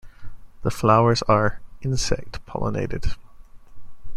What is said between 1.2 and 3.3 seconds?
are -insect-pollinated.